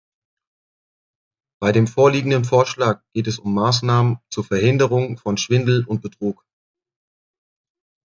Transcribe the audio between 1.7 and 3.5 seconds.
dem vorliegenden Vorschlag geht es